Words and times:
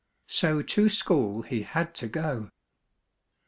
So 0.29 0.63
to 0.63 0.89
school 0.89 1.43
he 1.43 1.61
had 1.61 1.93
to 1.93 2.07
go. 2.07 2.49